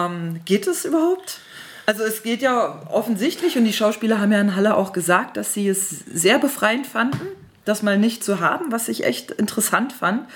[0.08, 1.40] Ähm, geht es überhaupt?
[1.86, 5.54] Also es geht ja offensichtlich, und die Schauspieler haben ja in Halle auch gesagt, dass
[5.54, 7.28] sie es sehr befreiend fanden,
[7.66, 10.28] das mal nicht zu haben, was ich echt interessant fand.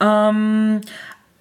[0.00, 0.80] Ähm,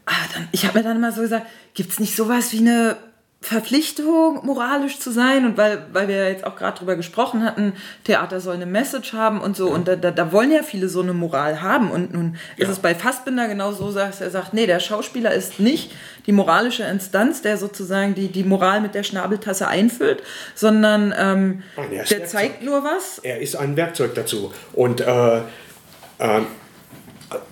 [0.06, 2.98] ah, dann, ich habe mir dann immer so gesagt, gibt es nicht sowas wie eine
[3.42, 7.72] Verpflichtung, moralisch zu sein und weil, weil wir jetzt auch gerade drüber gesprochen hatten,
[8.04, 11.02] Theater soll eine Message haben und so und da, da, da wollen ja viele so
[11.02, 12.66] eine Moral haben und nun ja.
[12.66, 15.94] ist es bei Fassbinder genau so, dass er sagt, nee, der Schauspieler ist nicht
[16.26, 20.22] die moralische Instanz, der sozusagen die, die Moral mit der Schnabeltasse einfüllt,
[20.54, 22.28] sondern ähm, Nein, der Werkzeug.
[22.28, 23.20] zeigt nur was.
[23.20, 25.44] Er ist ein Werkzeug dazu und äh, äh,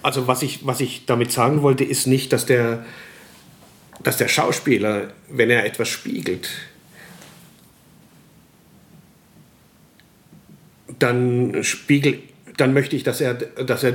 [0.04, 2.84] also was ich, was ich damit sagen wollte, ist nicht, dass der
[4.08, 6.48] dass der Schauspieler, wenn er etwas spiegelt,
[10.98, 12.20] dann spiegelt
[12.56, 13.94] dann möchte ich, dass er, dass er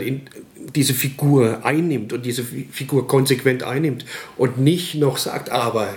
[0.77, 4.05] diese Figur einnimmt und diese Figur konsequent einnimmt
[4.37, 5.89] und nicht noch sagt, aber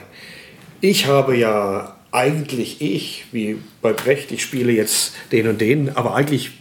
[0.80, 6.16] ich habe ja eigentlich ich, wie bei Brecht, ich spiele jetzt den und den, aber
[6.16, 6.52] eigentlich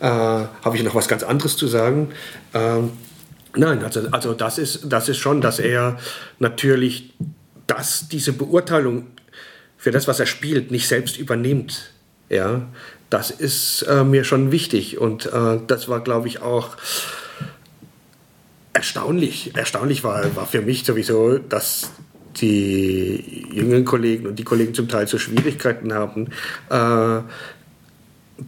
[0.00, 2.08] äh, habe ich noch was ganz anderes zu sagen.
[2.52, 2.90] Ähm,
[3.56, 5.98] Nein, also, also das, ist, das ist schon, dass er
[6.38, 7.14] natürlich
[7.66, 9.06] das, diese Beurteilung
[9.76, 11.92] für das, was er spielt, nicht selbst übernimmt.
[12.30, 12.66] Ja,
[13.10, 16.76] das ist äh, mir schon wichtig und äh, das war, glaube ich, auch
[18.72, 19.52] erstaunlich.
[19.54, 21.90] Erstaunlich war, war für mich sowieso, dass
[22.36, 26.28] die jüngeren Kollegen und die Kollegen zum Teil so Schwierigkeiten haben,
[26.70, 27.20] äh,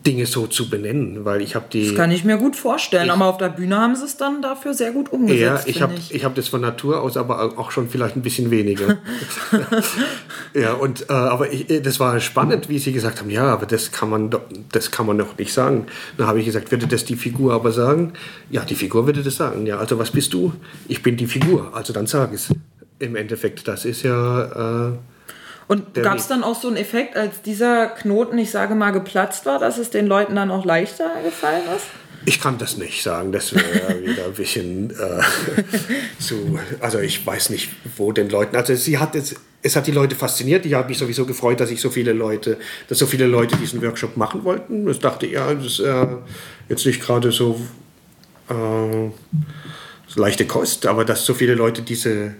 [0.04, 1.86] Dinge so zu benennen, weil ich habe die.
[1.86, 4.42] Das kann ich mir gut vorstellen, ich, aber auf der Bühne haben sie es dann
[4.42, 5.66] dafür sehr gut umgesetzt.
[5.66, 6.14] Ja, ich habe ich.
[6.14, 8.98] ich hab das von Natur aus, aber auch schon vielleicht ein bisschen weniger.
[10.54, 13.66] ja, und äh, aber ich, äh, das war spannend, wie sie gesagt haben, ja, aber
[13.66, 15.86] das kann man doch, das kann man doch nicht sagen.
[16.16, 18.12] Dann habe ich gesagt, würde das die Figur aber sagen?
[18.50, 19.66] Ja, die Figur würde das sagen.
[19.66, 20.52] Ja, also was bist du?
[20.88, 21.72] Ich bin die Figur.
[21.74, 22.48] Also dann sag es.
[22.98, 24.88] Im Endeffekt, das ist ja.
[24.88, 24.92] Äh,
[25.68, 29.46] und gab es dann auch so einen Effekt, als dieser Knoten, ich sage mal, geplatzt
[29.46, 31.86] war, dass es den Leuten dann auch leichter gefallen ist?
[32.24, 35.22] Ich kann das nicht sagen, das wäre wieder ein bisschen äh,
[36.20, 36.58] zu.
[36.80, 38.54] Also ich weiß nicht, wo den Leuten.
[38.56, 40.64] Also sie hat jetzt, es hat die Leute fasziniert.
[40.66, 43.82] Ich habe mich sowieso gefreut, dass ich so viele Leute, dass so viele Leute diesen
[43.82, 44.88] Workshop machen wollten.
[44.88, 46.06] Ich dachte, ja, das ist äh,
[46.68, 47.60] jetzt nicht gerade so,
[48.48, 48.54] äh,
[50.08, 52.34] so leichte Kost, aber dass so viele Leute diese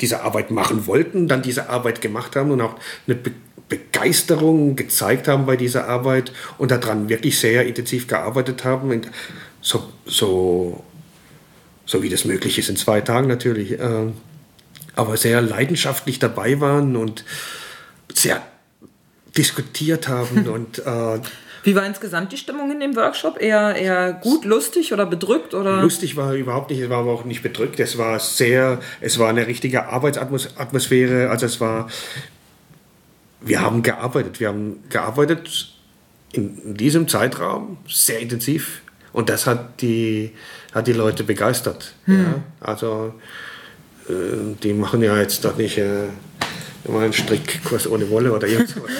[0.00, 3.32] diese Arbeit machen wollten, dann diese Arbeit gemacht haben und auch eine Be
[3.68, 9.02] Begeisterung gezeigt haben bei dieser Arbeit und daran wirklich sehr intensiv gearbeitet haben.
[9.60, 10.82] So, so,
[11.84, 13.72] so wie das möglich ist in zwei Tagen natürlich.
[13.78, 14.14] Ähm,
[14.96, 17.24] aber sehr leidenschaftlich dabei waren und
[18.12, 18.42] sehr
[19.36, 21.20] diskutiert haben und äh,
[21.62, 23.40] wie war insgesamt die Stimmung in dem Workshop?
[23.40, 25.54] Eher, eher gut, lustig oder bedrückt?
[25.54, 25.82] Oder?
[25.82, 27.80] Lustig war überhaupt nicht, es war aber auch nicht bedrückt.
[27.80, 31.30] Es war sehr, es war eine richtige Arbeitsatmosphäre.
[31.30, 31.88] Also es war,
[33.40, 34.40] wir haben gearbeitet.
[34.40, 35.74] Wir haben gearbeitet
[36.32, 38.82] in diesem Zeitraum sehr intensiv.
[39.12, 40.32] Und das hat die,
[40.72, 41.94] hat die Leute begeistert.
[42.04, 42.22] Hm.
[42.22, 42.34] Ja?
[42.60, 43.14] Also
[44.08, 44.12] äh,
[44.62, 45.78] die machen ja jetzt doch nicht...
[45.78, 46.08] Äh,
[46.94, 48.90] mal einen Strickkurs ohne Wolle oder irgendwas.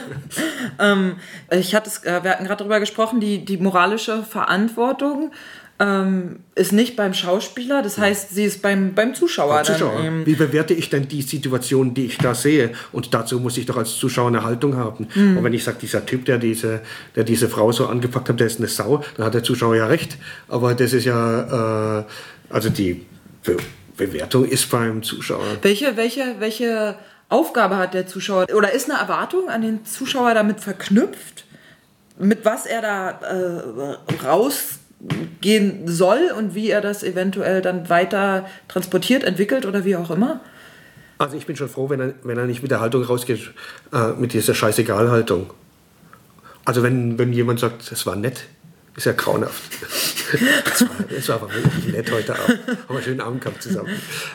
[0.78, 1.16] ähm,
[1.50, 5.32] ich hatte es, äh, wir hatten gerade darüber gesprochen, die, die moralische Verantwortung
[5.80, 9.54] ähm, ist nicht beim Schauspieler, das heißt, sie ist beim, beim Zuschauer.
[9.54, 10.02] Beim Zuschauer.
[10.02, 12.70] Dann, Wie bewerte ich denn die Situation, die ich da sehe?
[12.92, 15.08] Und dazu muss ich doch als Zuschauer eine Haltung haben.
[15.14, 15.38] Mhm.
[15.38, 16.80] Und wenn ich sage, dieser Typ, der diese,
[17.16, 19.86] der diese Frau so angepackt hat, der ist eine Sau, dann hat der Zuschauer ja
[19.86, 20.16] recht.
[20.46, 22.04] Aber das ist ja, äh,
[22.50, 23.04] also die
[23.42, 23.56] Be
[23.96, 25.44] Bewertung ist beim Zuschauer.
[25.62, 26.96] Welche, welche, welche
[27.28, 31.44] Aufgabe hat der Zuschauer oder ist eine Erwartung an den Zuschauer damit verknüpft,
[32.18, 39.24] mit was er da äh, rausgehen soll und wie er das eventuell dann weiter transportiert,
[39.24, 40.40] entwickelt oder wie auch immer?
[41.18, 43.52] Also ich bin schon froh, wenn er, wenn er nicht mit der Haltung rausgeht,
[43.92, 45.50] äh, mit dieser Scheißegal-Haltung.
[46.64, 48.44] Also wenn, wenn jemand sagt, es war nett,
[48.96, 49.62] ist ja grauenhaft.
[50.74, 52.58] Es war, es war aber wirklich nett heute Abend.
[52.66, 53.90] Haben wir einen schönen Abend gehabt zusammen.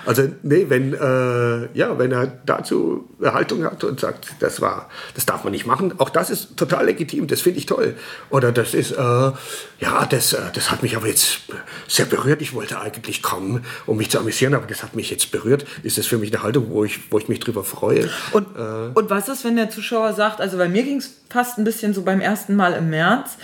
[0.05, 4.89] Also, nee, wenn, äh, ja, wenn er dazu eine Haltung hat und sagt, das war,
[5.15, 7.95] das darf man nicht machen, auch das ist total legitim, das finde ich toll.
[8.29, 11.41] Oder das ist, äh, ja, das, äh, das hat mich aber jetzt
[11.87, 12.41] sehr berührt.
[12.41, 15.65] Ich wollte eigentlich kommen, um mich zu amüsieren, aber das hat mich jetzt berührt.
[15.83, 18.09] Ist das für mich eine Haltung, wo ich, wo ich mich drüber freue?
[18.31, 21.57] Und, äh, und was ist, wenn der Zuschauer sagt, also bei mir ging es fast
[21.57, 23.37] ein bisschen so beim ersten Mal im März,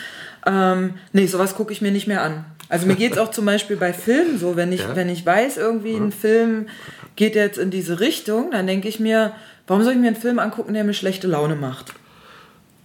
[0.46, 2.46] ähm, nee, sowas gucke ich mir nicht mehr an.
[2.70, 4.96] Also mir geht es auch zum Beispiel bei Filmen so, wenn ich, ja.
[4.96, 6.02] wenn ich weiß, irgendwie ja.
[6.02, 6.68] ein Film
[7.16, 9.34] geht jetzt in diese Richtung, dann denke ich mir,
[9.68, 11.94] warum soll ich mir einen Film angucken, der mir schlechte Laune macht?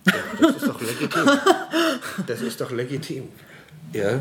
[0.06, 1.30] Ja, das ist doch legitim.
[2.26, 3.28] Das ist doch legitim.
[3.92, 4.20] Ja,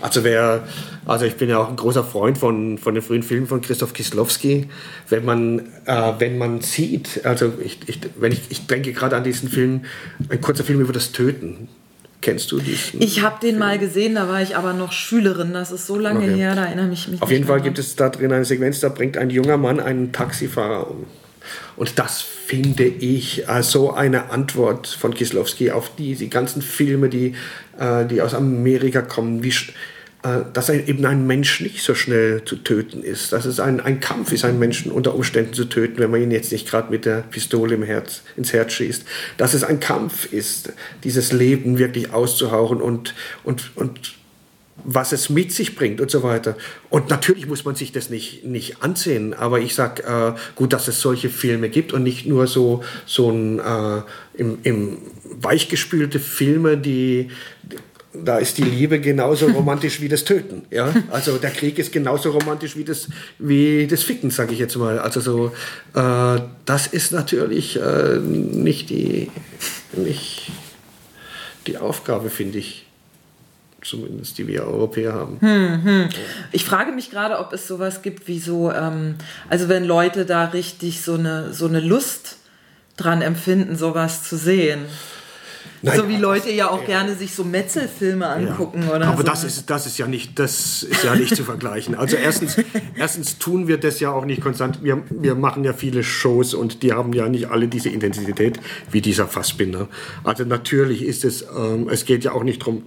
[0.00, 0.64] also wer,
[1.04, 3.92] also ich bin ja auch ein großer Freund von, von den frühen Filmen von Christoph
[3.92, 4.68] Kislowski.
[5.08, 9.24] Wenn man, äh, wenn man sieht, also ich, ich, wenn ich, ich denke gerade an
[9.24, 9.84] diesen Film,
[10.28, 11.68] ein kurzer Film über das Töten
[12.28, 13.00] Kennst du diesen?
[13.00, 13.58] Ich habe den Film?
[13.58, 15.52] mal gesehen, da war ich aber noch Schülerin.
[15.52, 16.34] Das ist so lange okay.
[16.34, 17.22] her, da erinnere ich mich.
[17.22, 20.12] Auf jeden Fall gibt es da drin eine Sequenz, da bringt ein junger Mann einen
[20.12, 21.06] Taxifahrer um.
[21.76, 27.08] Und das finde ich als so eine Antwort von Kislowski auf die, die ganzen Filme,
[27.08, 27.34] die,
[27.78, 29.52] äh, die aus Amerika kommen, wie, äh,
[30.22, 33.32] dass eben ein Mensch nicht so schnell zu töten ist.
[33.32, 36.32] Dass es ein, ein Kampf ist, einen Menschen unter Umständen zu töten, wenn man ihn
[36.32, 39.04] jetzt nicht gerade mit der Pistole im Herz, ins Herz schießt.
[39.36, 40.72] Dass es ein Kampf ist,
[41.04, 44.18] dieses Leben wirklich auszuhauchen und, und, und
[44.84, 46.56] was es mit sich bringt und so weiter.
[46.90, 50.88] Und natürlich muss man sich das nicht, nicht ansehen, aber ich sage, äh, gut, dass
[50.88, 54.02] es solche Filme gibt und nicht nur so, so ein äh,
[54.34, 57.30] im, im weichgespülte Filme, die,
[58.12, 60.62] da ist die Liebe genauso romantisch wie das Töten.
[60.70, 60.92] Ja?
[61.10, 64.98] Also der Krieg ist genauso romantisch wie das, wie das Ficken, sage ich jetzt mal.
[64.98, 65.52] Also so,
[65.94, 69.30] äh, das ist natürlich äh, nicht, die,
[69.92, 70.50] nicht
[71.66, 72.84] die Aufgabe, finde ich.
[73.80, 75.38] Zumindest die wir Europäer haben.
[75.40, 76.08] Hm, hm.
[76.50, 79.14] Ich frage mich gerade, ob es sowas gibt wie so, ähm,
[79.48, 82.38] also wenn Leute da richtig so eine, so eine Lust
[82.96, 84.80] dran empfinden, sowas zu sehen.
[85.82, 88.96] Nein, so wie Leute ja auch gerne sich so Metzelfilme angucken ja.
[88.96, 89.22] oder Aber so.
[89.22, 91.94] das ist, das ist ja nicht, das ist ja nicht zu vergleichen.
[91.94, 92.56] Also erstens,
[92.96, 94.82] erstens tun wir das ja auch nicht konstant.
[94.82, 98.58] Wir, wir machen ja viele Shows und die haben ja nicht alle diese Intensität
[98.90, 99.88] wie dieser Fassbinder.
[100.24, 102.82] Also natürlich ist es, ähm, es geht ja auch nicht darum,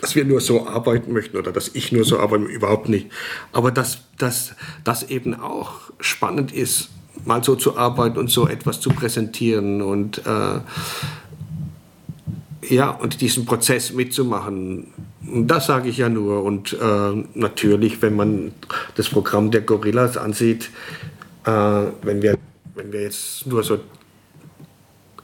[0.00, 3.08] dass wir nur so arbeiten möchten oder dass ich nur so arbeite, überhaupt nicht.
[3.52, 6.90] Aber dass das dass eben auch spannend ist,
[7.24, 10.60] mal so zu arbeiten und so etwas zu präsentieren und äh,
[12.68, 14.88] ja, und diesen Prozess mitzumachen,
[15.22, 16.42] das sage ich ja nur.
[16.42, 18.52] Und äh, natürlich, wenn man
[18.96, 20.70] das Programm der Gorillas ansieht,
[21.44, 21.50] äh,
[22.02, 22.36] wenn, wir,
[22.74, 23.78] wenn wir jetzt nur so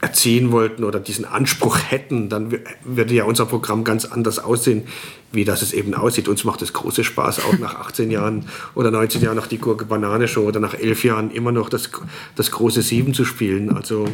[0.01, 4.85] erziehen wollten oder diesen Anspruch hätten, dann würde ja unser Programm ganz anders aussehen,
[5.33, 6.29] wie das es eben aussieht.
[6.29, 9.85] Uns macht es große Spaß, auch nach 18 Jahren oder 19 Jahren noch die Gurke
[9.87, 11.90] Banane Show oder nach 11 Jahren immer noch das,
[12.35, 13.75] das große Sieben zu spielen.
[13.75, 14.07] Also,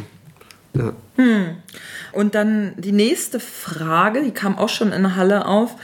[0.73, 0.93] ja.
[1.15, 1.57] Hm.
[2.11, 5.75] Und dann die nächste Frage, die kam auch schon in der Halle auf.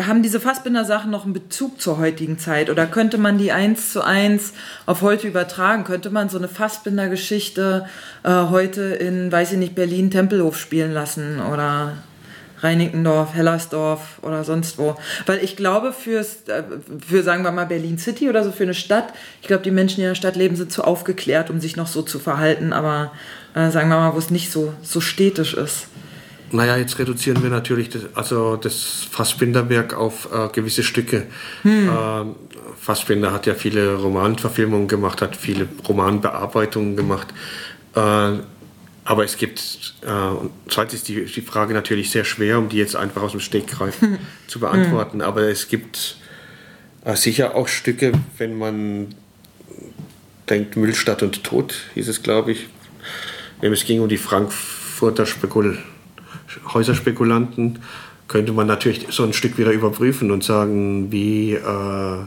[0.00, 2.70] Haben diese Fassbinder-Sachen noch einen Bezug zur heutigen Zeit?
[2.70, 4.54] Oder könnte man die eins zu eins
[4.86, 5.84] auf heute übertragen?
[5.84, 7.86] Könnte man so eine Fassbinder-Geschichte
[8.22, 11.40] äh, heute in, weiß ich nicht, Berlin Tempelhof spielen lassen?
[11.40, 11.94] Oder
[12.62, 14.94] Reinickendorf, Hellersdorf oder sonst wo.
[15.26, 16.62] Weil ich glaube, fürs, äh,
[17.06, 19.96] für sagen wir mal Berlin City oder so, für eine Stadt, ich glaube, die Menschen,
[19.96, 22.72] die in der Stadt leben, sind zu aufgeklärt, um sich noch so zu verhalten.
[22.72, 23.12] Aber
[23.54, 25.86] äh, sagen wir mal, wo es nicht so, so städtisch ist.
[26.52, 31.26] Naja, jetzt reduzieren wir natürlich das, also das Fassbinderwerk auf äh, gewisse Stücke.
[31.62, 31.88] Hm.
[31.88, 32.34] Ähm,
[32.78, 37.28] Fassbinder hat ja viele Romanverfilmungen gemacht, hat viele Romanbearbeitungen gemacht.
[37.94, 38.40] Äh,
[39.04, 42.76] aber es gibt, äh, und zweitens ist die, die Frage natürlich sehr schwer, um die
[42.76, 44.18] jetzt einfach aus dem Stegreif hm.
[44.46, 45.20] zu beantworten.
[45.20, 45.26] Hm.
[45.26, 46.16] Aber es gibt
[47.04, 49.14] äh, sicher auch Stücke, wenn man
[50.50, 52.68] denkt, Müllstadt und Tod, hieß es, glaube ich,
[53.70, 55.78] es ging um die Frankfurter Spekul
[56.74, 57.78] Häuserspekulanten,
[58.28, 62.18] könnte man natürlich so ein Stück wieder überprüfen und sagen, wie, äh,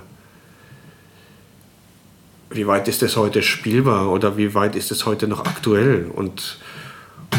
[2.50, 6.10] wie weit ist das heute spielbar oder wie weit ist es heute noch aktuell.
[6.14, 6.60] Und,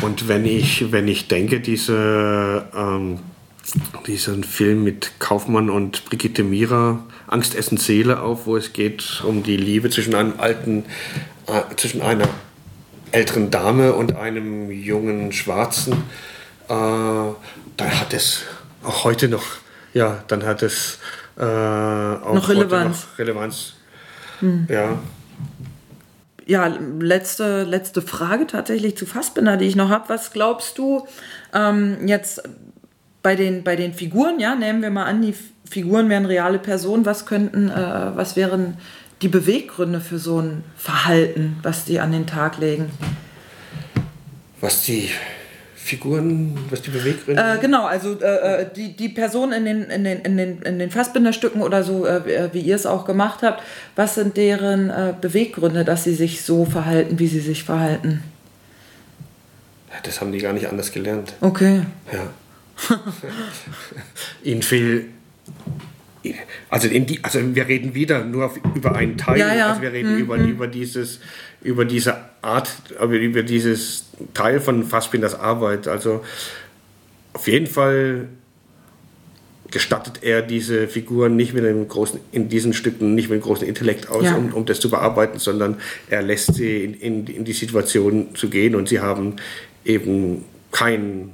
[0.02, 3.20] und wenn, ich, wenn ich denke, diese, ähm,
[4.06, 9.42] diesen Film mit Kaufmann und Brigitte Mira, Angst essen Seele auf, wo es geht um
[9.42, 10.84] die Liebe zwischen einem alten,
[11.46, 12.28] äh, zwischen einer
[13.12, 15.92] älteren Dame und einem jungen Schwarzen,
[16.68, 18.42] äh, dann hat es
[18.82, 19.44] auch heute noch,
[19.92, 20.98] ja, dann hat es
[21.38, 23.06] äh, auch noch Relevanz.
[23.10, 23.74] Noch Relevanz.
[24.40, 24.66] Hm.
[24.68, 24.98] Ja.
[26.46, 26.66] ja,
[27.00, 30.08] letzte, letzte Frage tatsächlich zu Fassbinder, die ich noch habe.
[30.08, 31.06] Was glaubst du
[31.54, 32.42] ähm, jetzt
[33.22, 34.40] bei den, bei den Figuren?
[34.40, 35.34] Ja, nehmen wir mal an, die
[35.68, 37.06] Figuren wären reale Personen.
[37.06, 38.76] Was könnten, äh, was wären
[39.22, 42.90] die Beweggründe für so ein Verhalten, was die an den Tag legen?
[44.60, 45.10] Was die
[45.74, 50.04] Figuren, was die Beweggründe äh, Genau, also äh, äh, die, die Person in den, in,
[50.04, 53.42] den, in, den, in den Fassbinderstücken oder so, äh, äh, wie ihr es auch gemacht
[53.42, 53.62] habt,
[53.94, 58.22] was sind deren äh, Beweggründe, dass sie sich so verhalten, wie sie sich verhalten?
[60.02, 61.34] Das haben die gar nicht anders gelernt.
[61.40, 61.82] Okay.
[62.12, 62.28] Ja.
[64.42, 65.06] Ihnen fehlt
[66.70, 69.38] also, die, also wir reden wieder nur über einen Teil.
[69.38, 69.70] Ja, ja.
[69.70, 70.20] Also wir reden mhm.
[70.20, 71.20] über, über, dieses,
[71.62, 75.88] über diese Art, über dieses Teil von Fassbinders Arbeit.
[75.88, 76.24] Also
[77.32, 78.28] auf jeden Fall
[79.70, 83.66] gestattet er diese Figuren nicht mit einem großen, in diesen Stücken nicht mit einem großen
[83.66, 84.36] Intellekt aus, ja.
[84.36, 85.76] um, um das zu bearbeiten, sondern
[86.08, 89.36] er lässt sie in, in, in die Situation zu gehen und sie haben
[89.84, 91.30] eben kein,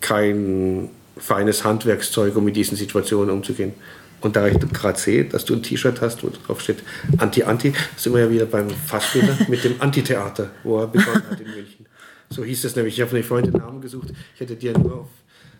[0.00, 3.72] kein feines Handwerkszeug, um mit diesen Situationen umzugehen.
[4.20, 6.82] Und da ich gerade sehe, dass du ein T-Shirt hast, wo drauf steht
[7.18, 11.50] Anti-Anti, sind wir ja wieder beim Fassbinder mit dem Antitheater, wo er begonnen hat in
[11.50, 11.86] München.
[12.30, 12.94] So hieß es nämlich.
[12.94, 14.08] Ich habe nicht vorhin den Namen gesucht.
[14.34, 15.08] Ich hätte dir nur auf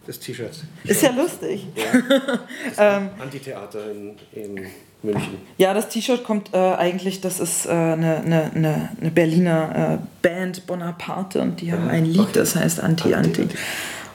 [0.06, 0.64] das T-Shirt.
[0.84, 1.66] Ist ja lustig.
[1.76, 2.38] Ja,
[2.96, 4.66] ähm, Antitheater in, in,
[5.02, 5.38] München.
[5.58, 10.66] Ja, das T-Shirt kommt äh, eigentlich, das ist äh, eine, eine, eine Berliner äh, Band
[10.66, 13.48] Bonaparte und die haben ein Lied, das heißt Anti-Anti.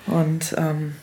[0.07, 0.95] Und ähm,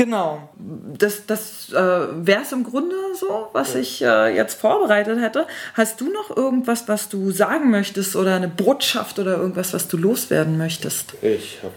[0.00, 0.48] Genau,
[0.96, 3.80] das, das äh, wäre es im Grunde so, was ja.
[3.80, 5.46] ich äh, jetzt vorbereitet hätte.
[5.74, 9.98] Hast du noch irgendwas, was du sagen möchtest oder eine Botschaft oder irgendwas, was du
[9.98, 11.12] loswerden möchtest?
[11.20, 11.74] Ich habe